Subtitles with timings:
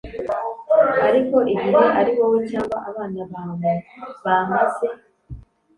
[1.07, 3.71] ariko igihe ari wowe cyangwa abana bawe
[4.23, 4.87] bamaze